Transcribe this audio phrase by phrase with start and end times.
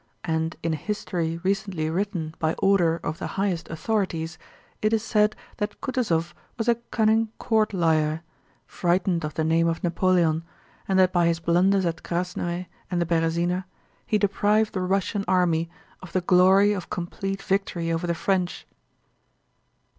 [0.23, 4.39] And in a history recently written by order of the Highest Authorities
[4.81, 8.23] it is said that Kutúzov was a cunning court liar,
[8.65, 10.43] frightened of the name of Napoleon,
[10.87, 13.65] and that by his blunders at Krásnoe and the Berëzina
[14.07, 15.69] he deprived the Russian army
[16.01, 18.65] of the glory of complete victory over the French.